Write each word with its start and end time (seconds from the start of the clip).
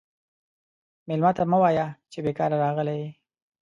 مېلمه 1.07 1.31
ته 1.37 1.43
مه 1.51 1.57
وایه 1.61 1.87
چې 2.11 2.17
بیکاره 2.25 2.57
راغلی 2.63 2.95
یې. 3.01 3.09